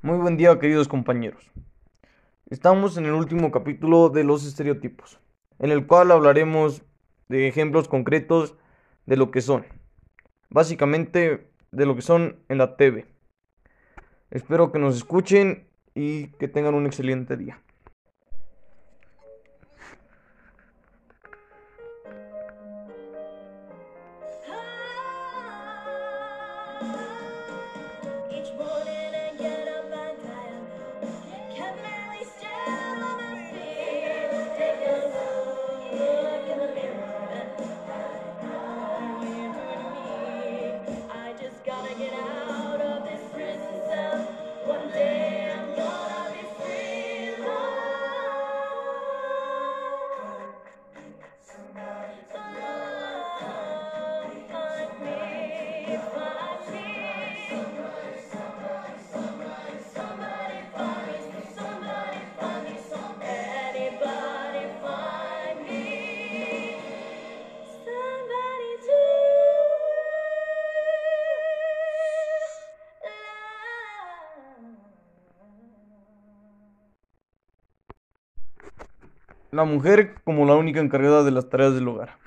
Muy 0.00 0.16
buen 0.16 0.36
día 0.36 0.56
queridos 0.60 0.86
compañeros. 0.86 1.50
Estamos 2.50 2.96
en 2.96 3.06
el 3.06 3.14
último 3.14 3.50
capítulo 3.50 4.10
de 4.10 4.22
los 4.22 4.46
estereotipos, 4.46 5.18
en 5.58 5.72
el 5.72 5.88
cual 5.88 6.12
hablaremos 6.12 6.84
de 7.28 7.48
ejemplos 7.48 7.88
concretos 7.88 8.54
de 9.06 9.16
lo 9.16 9.32
que 9.32 9.40
son, 9.40 9.66
básicamente 10.50 11.50
de 11.72 11.84
lo 11.84 11.96
que 11.96 12.02
son 12.02 12.36
en 12.48 12.58
la 12.58 12.76
TV. 12.76 13.06
Espero 14.30 14.70
que 14.70 14.78
nos 14.78 14.94
escuchen 14.94 15.66
y 15.96 16.28
que 16.28 16.46
tengan 16.46 16.76
un 16.76 16.86
excelente 16.86 17.36
día. 17.36 17.60
La 79.50 79.64
mujer 79.64 80.16
como 80.24 80.44
la 80.44 80.56
única 80.56 80.80
encargada 80.80 81.24
de 81.24 81.30
las 81.30 81.48
tareas 81.48 81.74
del 81.74 81.88
hogar. 81.88 82.18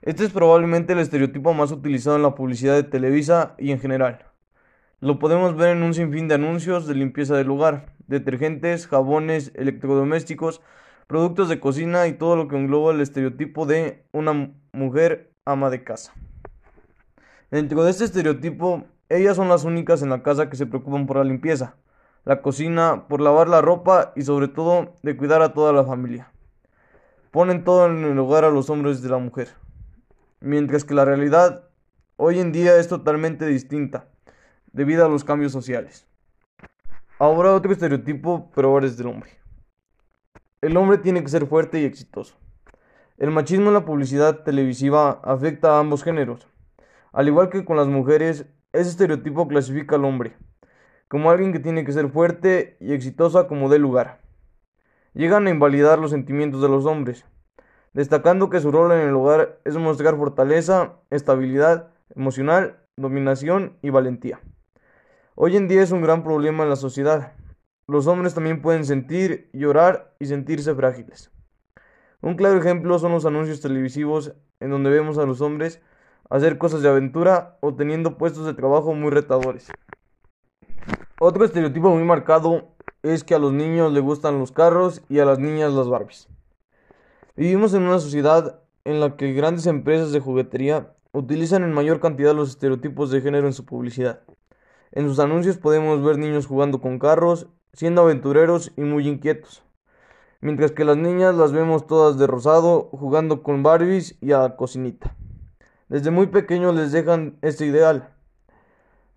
Este 0.00 0.24
es 0.24 0.30
probablemente 0.30 0.94
el 0.94 0.98
estereotipo 0.98 1.52
más 1.52 1.72
utilizado 1.72 2.16
en 2.16 2.22
la 2.22 2.34
publicidad 2.34 2.74
de 2.74 2.84
Televisa 2.84 3.54
y 3.58 3.70
en 3.70 3.80
general. 3.80 4.24
Lo 5.00 5.18
podemos 5.18 5.56
ver 5.56 5.76
en 5.76 5.82
un 5.82 5.92
sinfín 5.92 6.26
de 6.26 6.36
anuncios 6.36 6.86
de 6.86 6.94
limpieza 6.94 7.36
del 7.36 7.50
hogar, 7.50 7.92
detergentes, 8.06 8.86
jabones, 8.86 9.52
electrodomésticos, 9.56 10.62
productos 11.06 11.50
de 11.50 11.60
cocina 11.60 12.06
y 12.06 12.14
todo 12.14 12.34
lo 12.34 12.48
que 12.48 12.56
engloba 12.56 12.92
el 12.92 13.02
estereotipo 13.02 13.66
de 13.66 14.06
una 14.12 14.32
mu- 14.32 14.54
mujer 14.72 15.32
ama 15.44 15.68
de 15.68 15.84
casa. 15.84 16.14
Dentro 17.50 17.84
de 17.84 17.90
este 17.90 18.04
estereotipo, 18.04 18.84
ellas 19.10 19.36
son 19.36 19.50
las 19.50 19.64
únicas 19.64 20.00
en 20.00 20.08
la 20.08 20.22
casa 20.22 20.48
que 20.48 20.56
se 20.56 20.66
preocupan 20.66 21.06
por 21.06 21.18
la 21.18 21.24
limpieza, 21.24 21.76
la 22.24 22.40
cocina, 22.40 23.06
por 23.06 23.20
lavar 23.20 23.48
la 23.48 23.60
ropa 23.60 24.12
y 24.16 24.22
sobre 24.22 24.48
todo 24.48 24.94
de 25.02 25.14
cuidar 25.14 25.42
a 25.42 25.52
toda 25.52 25.74
la 25.74 25.84
familia. 25.84 26.32
Ponen 27.30 27.64
todo 27.64 27.86
en 27.86 28.04
el 28.04 28.18
hogar 28.18 28.44
a 28.44 28.50
los 28.50 28.70
hombres 28.70 29.02
de 29.02 29.08
la 29.08 29.18
mujer. 29.18 29.48
Mientras 30.40 30.84
que 30.84 30.94
la 30.94 31.04
realidad 31.04 31.68
hoy 32.16 32.38
en 32.40 32.52
día 32.52 32.76
es 32.76 32.88
totalmente 32.88 33.46
distinta 33.46 34.06
debido 34.72 35.04
a 35.04 35.08
los 35.08 35.24
cambios 35.24 35.52
sociales. 35.52 36.06
Ahora 37.18 37.54
otro 37.54 37.72
estereotipo, 37.72 38.50
pero 38.54 38.78
es 38.80 38.96
del 38.96 39.08
hombre. 39.08 39.30
El 40.60 40.76
hombre 40.76 40.98
tiene 40.98 41.22
que 41.22 41.28
ser 41.28 41.46
fuerte 41.46 41.80
y 41.80 41.84
exitoso. 41.84 42.36
El 43.16 43.30
machismo 43.30 43.68
en 43.68 43.74
la 43.74 43.84
publicidad 43.84 44.44
televisiva 44.44 45.20
afecta 45.24 45.76
a 45.76 45.80
ambos 45.80 46.02
géneros. 46.02 46.46
Al 47.12 47.28
igual 47.28 47.50
que 47.50 47.64
con 47.64 47.76
las 47.76 47.88
mujeres, 47.88 48.46
ese 48.72 48.90
estereotipo 48.90 49.48
clasifica 49.48 49.96
al 49.96 50.04
hombre 50.04 50.36
como 51.08 51.30
alguien 51.30 51.52
que 51.52 51.58
tiene 51.58 51.84
que 51.84 51.92
ser 51.92 52.10
fuerte 52.10 52.76
y 52.80 52.92
exitosa 52.92 53.48
como 53.48 53.70
dé 53.70 53.78
lugar. 53.78 54.20
Llegan 55.18 55.48
a 55.48 55.50
invalidar 55.50 55.98
los 55.98 56.12
sentimientos 56.12 56.62
de 56.62 56.68
los 56.68 56.86
hombres, 56.86 57.26
destacando 57.92 58.50
que 58.50 58.60
su 58.60 58.70
rol 58.70 58.92
en 58.92 59.00
el 59.00 59.16
hogar 59.16 59.58
es 59.64 59.76
mostrar 59.76 60.16
fortaleza, 60.16 60.92
estabilidad 61.10 61.88
emocional, 62.14 62.78
dominación 62.96 63.76
y 63.82 63.90
valentía. 63.90 64.40
Hoy 65.34 65.56
en 65.56 65.66
día 65.66 65.82
es 65.82 65.90
un 65.90 66.02
gran 66.02 66.22
problema 66.22 66.62
en 66.62 66.70
la 66.70 66.76
sociedad. 66.76 67.32
Los 67.88 68.06
hombres 68.06 68.34
también 68.34 68.62
pueden 68.62 68.84
sentir, 68.84 69.50
llorar 69.52 70.14
y 70.20 70.26
sentirse 70.26 70.72
frágiles. 70.72 71.32
Un 72.20 72.36
claro 72.36 72.56
ejemplo 72.56 72.96
son 73.00 73.10
los 73.10 73.26
anuncios 73.26 73.60
televisivos 73.60 74.36
en 74.60 74.70
donde 74.70 74.90
vemos 74.90 75.18
a 75.18 75.26
los 75.26 75.40
hombres 75.40 75.82
hacer 76.30 76.58
cosas 76.58 76.80
de 76.80 76.90
aventura 76.90 77.58
o 77.60 77.74
teniendo 77.74 78.18
puestos 78.18 78.46
de 78.46 78.54
trabajo 78.54 78.94
muy 78.94 79.10
retadores. 79.10 79.66
Otro 81.18 81.44
estereotipo 81.44 81.90
muy 81.90 82.04
marcado 82.04 82.77
es 83.02 83.24
que 83.24 83.34
a 83.34 83.38
los 83.38 83.52
niños 83.52 83.92
les 83.92 84.02
gustan 84.02 84.38
los 84.38 84.52
carros 84.52 85.02
y 85.08 85.18
a 85.18 85.24
las 85.24 85.38
niñas 85.38 85.72
las 85.72 85.88
Barbies. 85.88 86.28
Vivimos 87.36 87.74
en 87.74 87.82
una 87.82 87.98
sociedad 87.98 88.60
en 88.84 89.00
la 89.00 89.16
que 89.16 89.32
grandes 89.32 89.66
empresas 89.66 90.12
de 90.12 90.20
juguetería 90.20 90.94
utilizan 91.12 91.62
en 91.62 91.72
mayor 91.72 92.00
cantidad 92.00 92.34
los 92.34 92.50
estereotipos 92.50 93.10
de 93.10 93.20
género 93.20 93.46
en 93.46 93.52
su 93.52 93.64
publicidad. 93.64 94.20
En 94.92 95.06
sus 95.06 95.18
anuncios 95.18 95.58
podemos 95.58 96.02
ver 96.02 96.18
niños 96.18 96.46
jugando 96.46 96.80
con 96.80 96.98
carros, 96.98 97.46
siendo 97.72 98.02
aventureros 98.02 98.72
y 98.76 98.82
muy 98.82 99.06
inquietos. 99.06 99.62
Mientras 100.40 100.72
que 100.72 100.84
las 100.84 100.96
niñas 100.96 101.34
las 101.34 101.52
vemos 101.52 101.86
todas 101.86 102.18
de 102.18 102.26
rosado, 102.26 102.88
jugando 102.92 103.42
con 103.42 103.62
Barbies 103.62 104.16
y 104.20 104.32
a 104.32 104.56
cocinita. 104.56 105.14
Desde 105.88 106.10
muy 106.10 106.26
pequeños 106.28 106.74
les 106.74 106.92
dejan 106.92 107.38
este 107.42 107.66
ideal 107.66 108.10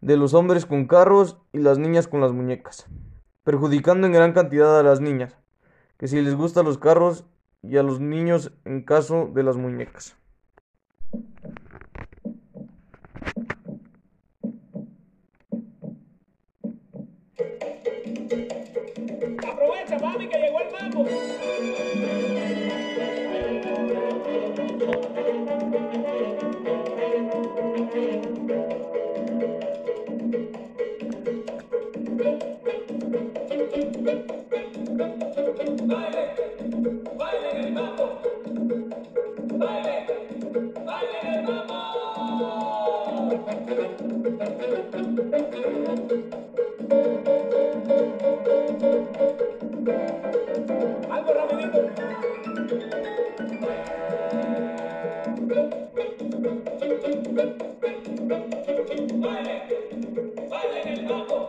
de 0.01 0.17
los 0.17 0.33
hombres 0.33 0.65
con 0.65 0.87
carros 0.87 1.37
y 1.53 1.59
las 1.59 1.77
niñas 1.77 2.07
con 2.07 2.21
las 2.21 2.31
muñecas, 2.31 2.87
perjudicando 3.43 4.07
en 4.07 4.13
gran 4.13 4.33
cantidad 4.33 4.79
a 4.79 4.83
las 4.83 5.01
niñas, 5.01 5.35
que 5.97 6.07
si 6.07 6.21
les 6.21 6.35
gustan 6.35 6.65
los 6.65 6.77
carros 6.77 7.25
y 7.63 7.77
a 7.77 7.83
los 7.83 7.99
niños 7.99 8.51
en 8.65 8.83
caso 8.83 9.29
de 9.33 9.43
las 9.43 9.57
muñecas. 9.57 10.15
Aprovecha, 19.37 19.99
mami, 19.99 20.29
que 20.29 20.37
llegó 20.37 20.59
el 20.61 20.71
mambo. 20.71 21.40
Baile, 60.49 60.81
en 60.81 60.87
el 60.87 61.03
mambo. 61.03 61.40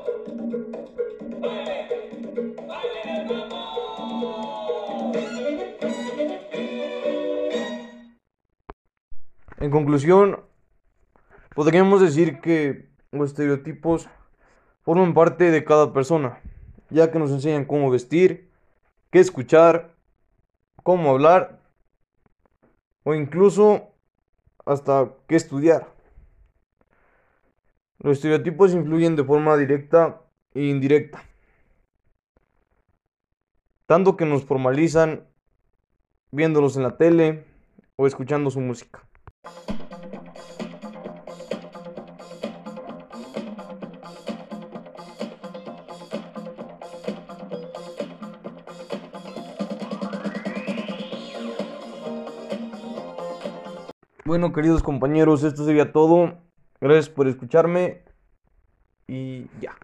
En 9.63 9.71
conclusión, 9.71 10.41
podríamos 11.55 12.01
decir 12.01 12.41
que 12.41 12.89
los 13.13 13.31
estereotipos 13.31 14.09
forman 14.83 15.15
parte 15.15 15.53
de 15.53 15.63
cada 15.63 15.93
persona, 15.93 16.41
ya 16.91 17.13
que 17.13 17.21
nos 17.21 17.31
enseñan 17.31 17.65
cómo 17.65 17.89
vestir, 17.89 18.51
qué 19.13 19.21
escuchar, 19.21 19.95
cómo 20.83 21.11
hablar 21.11 21.61
o 23.05 23.15
incluso 23.15 23.93
hasta 24.67 25.13
qué 25.29 25.37
estudiar. 25.37 25.87
Los 28.01 28.17
estereotipos 28.17 28.75
influyen 28.75 29.15
de 29.15 29.23
forma 29.23 29.57
directa 29.57 30.23
e 30.55 30.65
indirecta, 30.65 31.23
tanto 33.87 34.17
que 34.17 34.27
nos 34.27 34.43
formalizan 34.43 35.25
viéndolos 36.33 36.77
en 36.77 36.83
la 36.83 36.97
tele 36.97 37.45
o 37.95 38.09
escuchando 38.09 38.51
su 38.51 38.59
música. 38.59 39.07
Bueno, 54.25 54.53
queridos 54.53 54.83
compañeros, 54.83 55.43
esto 55.43 55.65
sería 55.65 55.93
todo. 55.93 56.39
Gracias 56.81 57.11
por 57.11 57.27
escucharme 57.27 58.03
y 59.09 59.49
ya. 59.61 59.77